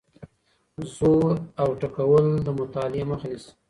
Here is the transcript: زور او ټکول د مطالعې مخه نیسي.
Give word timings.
زور 0.95 1.33
او 1.61 1.69
ټکول 1.81 2.25
د 2.45 2.47
مطالعې 2.59 3.03
مخه 3.11 3.27
نیسي. 3.31 3.51